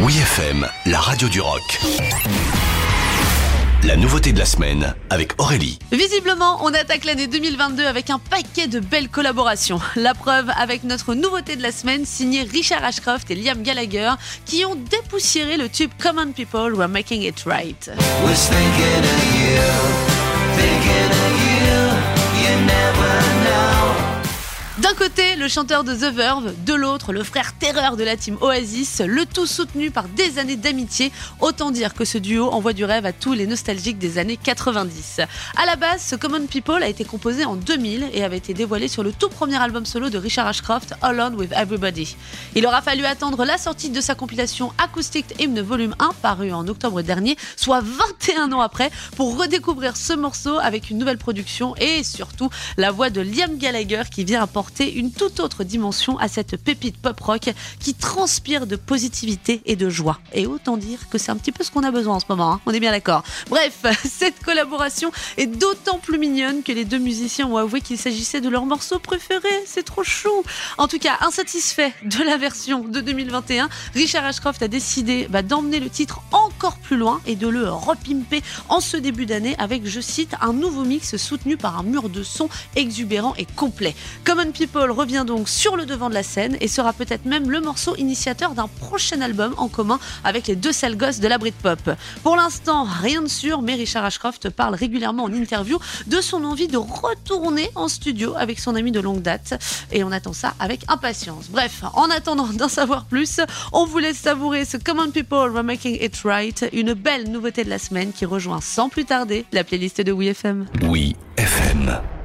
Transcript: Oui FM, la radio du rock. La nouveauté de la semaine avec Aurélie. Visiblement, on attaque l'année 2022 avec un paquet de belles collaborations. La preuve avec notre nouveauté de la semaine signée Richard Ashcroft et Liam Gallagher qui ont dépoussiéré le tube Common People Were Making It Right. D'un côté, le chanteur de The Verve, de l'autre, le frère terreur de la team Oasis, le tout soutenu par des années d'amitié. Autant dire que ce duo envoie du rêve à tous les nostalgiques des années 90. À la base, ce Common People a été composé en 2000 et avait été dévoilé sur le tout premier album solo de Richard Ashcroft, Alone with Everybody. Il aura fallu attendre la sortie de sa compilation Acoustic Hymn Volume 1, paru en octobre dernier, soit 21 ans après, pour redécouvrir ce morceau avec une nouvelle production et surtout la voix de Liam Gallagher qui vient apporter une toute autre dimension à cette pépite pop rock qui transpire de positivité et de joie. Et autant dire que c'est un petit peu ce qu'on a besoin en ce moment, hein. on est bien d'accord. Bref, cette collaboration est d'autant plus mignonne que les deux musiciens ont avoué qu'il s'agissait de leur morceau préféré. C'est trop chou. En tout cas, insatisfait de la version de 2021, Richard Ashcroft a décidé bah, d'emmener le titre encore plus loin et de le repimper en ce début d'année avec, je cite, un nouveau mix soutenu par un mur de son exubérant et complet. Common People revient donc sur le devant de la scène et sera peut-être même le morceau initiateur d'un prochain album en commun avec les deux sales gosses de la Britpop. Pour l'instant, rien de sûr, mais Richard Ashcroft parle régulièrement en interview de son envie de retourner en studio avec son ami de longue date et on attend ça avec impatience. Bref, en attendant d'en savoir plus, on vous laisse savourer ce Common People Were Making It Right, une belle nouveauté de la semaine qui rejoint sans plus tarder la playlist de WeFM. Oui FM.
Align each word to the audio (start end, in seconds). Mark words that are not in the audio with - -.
Oui 0.00 0.16
FM, 0.16 0.64
la 0.86 1.00
radio 1.00 1.28
du 1.28 1.40
rock. 1.40 1.80
La 3.82 3.96
nouveauté 3.96 4.32
de 4.32 4.38
la 4.38 4.44
semaine 4.44 4.94
avec 5.10 5.32
Aurélie. 5.40 5.80
Visiblement, 5.90 6.64
on 6.64 6.72
attaque 6.72 7.04
l'année 7.04 7.26
2022 7.26 7.84
avec 7.84 8.08
un 8.10 8.20
paquet 8.20 8.68
de 8.68 8.78
belles 8.78 9.08
collaborations. 9.08 9.80
La 9.96 10.14
preuve 10.14 10.50
avec 10.56 10.84
notre 10.84 11.14
nouveauté 11.14 11.56
de 11.56 11.62
la 11.62 11.72
semaine 11.72 12.04
signée 12.04 12.42
Richard 12.42 12.84
Ashcroft 12.84 13.28
et 13.32 13.34
Liam 13.34 13.62
Gallagher 13.62 14.12
qui 14.44 14.64
ont 14.64 14.76
dépoussiéré 14.76 15.56
le 15.56 15.68
tube 15.68 15.90
Common 16.00 16.30
People 16.30 16.74
Were 16.74 16.88
Making 16.88 17.22
It 17.22 17.42
Right. 17.44 17.90
D'un 24.88 24.94
côté, 24.94 25.36
le 25.36 25.48
chanteur 25.48 25.84
de 25.84 25.94
The 25.94 26.14
Verve, 26.14 26.54
de 26.64 26.72
l'autre, 26.72 27.12
le 27.12 27.22
frère 27.22 27.52
terreur 27.58 27.98
de 27.98 28.04
la 28.04 28.16
team 28.16 28.38
Oasis, 28.40 29.02
le 29.04 29.26
tout 29.26 29.44
soutenu 29.44 29.90
par 29.90 30.08
des 30.08 30.38
années 30.38 30.56
d'amitié. 30.56 31.12
Autant 31.40 31.70
dire 31.70 31.92
que 31.92 32.06
ce 32.06 32.16
duo 32.16 32.46
envoie 32.46 32.72
du 32.72 32.86
rêve 32.86 33.04
à 33.04 33.12
tous 33.12 33.34
les 33.34 33.46
nostalgiques 33.46 33.98
des 33.98 34.16
années 34.16 34.38
90. 34.42 35.20
À 35.58 35.66
la 35.66 35.76
base, 35.76 36.00
ce 36.00 36.16
Common 36.16 36.46
People 36.46 36.82
a 36.82 36.88
été 36.88 37.04
composé 37.04 37.44
en 37.44 37.54
2000 37.54 38.08
et 38.14 38.24
avait 38.24 38.38
été 38.38 38.54
dévoilé 38.54 38.88
sur 38.88 39.02
le 39.02 39.12
tout 39.12 39.28
premier 39.28 39.56
album 39.56 39.84
solo 39.84 40.08
de 40.08 40.16
Richard 40.16 40.46
Ashcroft, 40.46 40.94
Alone 41.02 41.34
with 41.34 41.52
Everybody. 41.52 42.16
Il 42.54 42.66
aura 42.66 42.80
fallu 42.80 43.04
attendre 43.04 43.44
la 43.44 43.58
sortie 43.58 43.90
de 43.90 44.00
sa 44.00 44.14
compilation 44.14 44.72
Acoustic 44.78 45.38
Hymn 45.38 45.60
Volume 45.60 45.96
1, 45.98 46.12
paru 46.22 46.50
en 46.50 46.66
octobre 46.66 47.02
dernier, 47.02 47.36
soit 47.56 47.82
21 47.82 48.52
ans 48.52 48.62
après, 48.62 48.90
pour 49.16 49.38
redécouvrir 49.38 49.98
ce 49.98 50.14
morceau 50.14 50.58
avec 50.58 50.88
une 50.88 50.96
nouvelle 50.96 51.18
production 51.18 51.76
et 51.76 52.02
surtout 52.04 52.48
la 52.78 52.90
voix 52.90 53.10
de 53.10 53.20
Liam 53.20 53.58
Gallagher 53.58 54.04
qui 54.10 54.24
vient 54.24 54.40
apporter 54.42 54.77
une 54.86 55.10
toute 55.10 55.40
autre 55.40 55.64
dimension 55.64 56.18
à 56.18 56.28
cette 56.28 56.56
pépite 56.56 56.96
pop 56.98 57.18
rock 57.20 57.50
qui 57.80 57.94
transpire 57.94 58.66
de 58.66 58.76
positivité 58.76 59.60
et 59.66 59.76
de 59.76 59.88
joie. 59.88 60.18
Et 60.32 60.46
autant 60.46 60.76
dire 60.76 61.08
que 61.10 61.18
c'est 61.18 61.30
un 61.30 61.36
petit 61.36 61.52
peu 61.52 61.64
ce 61.64 61.70
qu'on 61.70 61.82
a 61.82 61.90
besoin 61.90 62.16
en 62.16 62.20
ce 62.20 62.26
moment, 62.28 62.52
hein. 62.52 62.60
on 62.66 62.72
est 62.72 62.80
bien 62.80 62.92
d'accord. 62.92 63.22
Bref, 63.48 63.84
cette 64.04 64.42
collaboration 64.42 65.10
est 65.36 65.46
d'autant 65.46 65.98
plus 65.98 66.18
mignonne 66.18 66.62
que 66.62 66.72
les 66.72 66.84
deux 66.84 66.98
musiciens 66.98 67.46
ont 67.46 67.56
avoué 67.56 67.80
qu'il 67.80 67.98
s'agissait 67.98 68.40
de 68.40 68.48
leur 68.48 68.66
morceau 68.66 68.98
préféré. 68.98 69.48
C'est 69.66 69.84
trop 69.84 70.04
chou. 70.04 70.30
En 70.76 70.88
tout 70.88 70.98
cas, 70.98 71.18
insatisfait 71.20 71.92
de 72.04 72.22
la 72.22 72.36
version 72.36 72.80
de 72.80 73.00
2021, 73.00 73.68
Richard 73.94 74.24
Ashcroft 74.24 74.62
a 74.62 74.68
décidé 74.68 75.26
bah, 75.30 75.42
d'emmener 75.42 75.80
le 75.80 75.90
titre 75.90 76.20
encore 76.32 76.78
plus 76.78 76.96
loin 76.96 77.20
et 77.26 77.36
de 77.36 77.48
le 77.48 77.70
repimper 77.70 78.42
en 78.68 78.80
ce 78.80 78.96
début 78.96 79.26
d'année 79.26 79.54
avec, 79.58 79.86
je 79.86 80.00
cite, 80.00 80.34
un 80.40 80.52
nouveau 80.52 80.84
mix 80.84 81.16
soutenu 81.16 81.56
par 81.56 81.78
un 81.78 81.82
mur 81.82 82.08
de 82.08 82.22
son 82.22 82.48
exubérant 82.76 83.34
et 83.36 83.46
complet. 83.46 83.94
Common 84.24 84.52
People 84.52 84.67
revient 84.76 85.24
donc 85.26 85.48
sur 85.48 85.76
le 85.76 85.86
devant 85.86 86.08
de 86.08 86.14
la 86.14 86.22
scène 86.22 86.56
et 86.60 86.68
sera 86.68 86.92
peut-être 86.92 87.24
même 87.24 87.50
le 87.50 87.60
morceau 87.60 87.96
initiateur 87.96 88.52
d'un 88.52 88.68
prochain 88.68 89.20
album 89.20 89.54
en 89.56 89.68
commun 89.68 89.98
avec 90.24 90.46
les 90.46 90.56
deux 90.56 90.72
sales 90.72 90.96
gosses 90.96 91.20
de 91.20 91.28
la 91.28 91.38
Britpop. 91.38 91.90
Pour 92.22 92.36
l'instant, 92.36 92.84
rien 92.84 93.22
de 93.22 93.28
sûr, 93.28 93.62
mais 93.62 93.74
Richard 93.74 94.04
Ashcroft 94.04 94.50
parle 94.50 94.74
régulièrement 94.74 95.24
en 95.24 95.32
interview 95.32 95.78
de 96.06 96.20
son 96.20 96.44
envie 96.44 96.68
de 96.68 96.76
retourner 96.76 97.70
en 97.74 97.88
studio 97.88 98.34
avec 98.36 98.58
son 98.58 98.74
ami 98.74 98.92
de 98.92 99.00
longue 99.00 99.22
date 99.22 99.62
et 99.92 100.04
on 100.04 100.12
attend 100.12 100.32
ça 100.32 100.54
avec 100.60 100.80
impatience. 100.88 101.46
Bref, 101.50 101.82
en 101.94 102.10
attendant 102.10 102.46
d'en 102.46 102.68
savoir 102.68 103.06
plus, 103.06 103.40
on 103.72 103.86
vous 103.86 103.98
laisse 103.98 104.18
savourer 104.18 104.64
ce 104.64 104.76
Common 104.76 105.10
People 105.10 105.50
Were 105.50 105.64
Making 105.64 105.98
It 106.02 106.16
Right, 106.24 106.66
une 106.72 106.92
belle 106.92 107.30
nouveauté 107.30 107.64
de 107.64 107.70
la 107.70 107.78
semaine 107.78 108.12
qui 108.12 108.24
rejoint 108.26 108.60
sans 108.60 108.88
plus 108.88 109.04
tarder 109.04 109.44
la 109.52 109.64
playlist 109.64 110.00
de 110.00 110.12
WeFM. 110.12 110.66
Oui 110.82 111.16
FM. 111.36 112.17